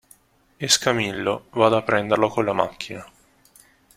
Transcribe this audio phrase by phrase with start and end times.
[0.57, 3.05] Escamillo vada a prenderlo con la macchina.